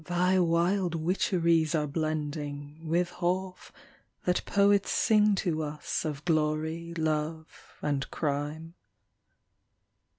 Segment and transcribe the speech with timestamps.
[0.05, 3.71] Thy wild witcheries are blending With half
[4.25, 8.73] that poets sing to us of glory, love, and crime.